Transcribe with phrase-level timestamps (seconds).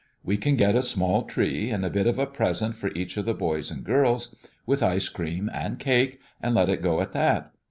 [0.23, 3.25] We can get a small tree, and a bit of a present for each of
[3.25, 4.35] the boys and girls,
[4.65, 7.51] with ice cream and cake, and let it go at that.